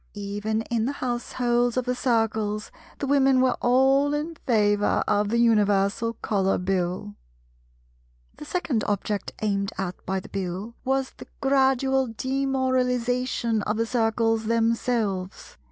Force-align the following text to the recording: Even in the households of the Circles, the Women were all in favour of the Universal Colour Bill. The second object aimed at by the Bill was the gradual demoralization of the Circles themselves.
Even 0.15 0.63
in 0.63 0.85
the 0.85 0.93
households 0.93 1.77
of 1.77 1.85
the 1.85 1.93
Circles, 1.93 2.71
the 2.97 3.05
Women 3.05 3.39
were 3.39 3.55
all 3.61 4.15
in 4.15 4.33
favour 4.47 5.03
of 5.07 5.29
the 5.29 5.37
Universal 5.37 6.13
Colour 6.23 6.57
Bill. 6.57 7.13
The 8.37 8.45
second 8.45 8.83
object 8.87 9.31
aimed 9.43 9.71
at 9.77 10.03
by 10.07 10.19
the 10.19 10.29
Bill 10.29 10.73
was 10.83 11.11
the 11.11 11.27
gradual 11.39 12.07
demoralization 12.17 13.61
of 13.61 13.77
the 13.77 13.85
Circles 13.85 14.45
themselves. 14.45 15.55